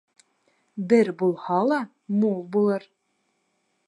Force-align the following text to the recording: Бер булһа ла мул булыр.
Бер 0.93 1.11
булһа 1.19 1.57
ла 1.73 1.77
мул 2.23 2.39
булыр. 2.57 2.89